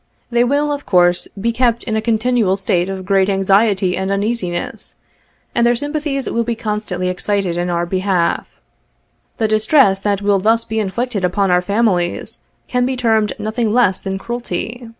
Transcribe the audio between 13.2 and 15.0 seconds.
nothing less than cruelty.